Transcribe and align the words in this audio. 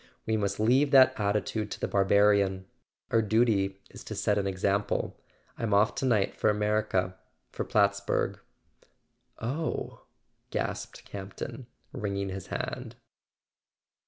We 0.25 0.35
must 0.35 0.59
leave 0.59 0.89
that 0.89 1.13
attitude 1.19 1.69
to 1.69 1.79
the 1.79 1.87
Barbarian. 1.87 2.65
Our 3.11 3.21
duty 3.21 3.79
is 3.91 4.03
to 4.05 4.15
set 4.15 4.39
an 4.39 4.47
example. 4.47 5.15
I'm 5.59 5.75
off 5.75 5.93
to 5.93 6.07
night 6.07 6.35
for 6.35 6.49
America—for 6.49 7.63
Plattsburg." 7.63 8.39
"Oh" 9.37 10.05
gasped 10.49 11.05
Campton, 11.05 11.67
wringing 11.93 12.29
his 12.29 12.47
hand. 12.47 12.95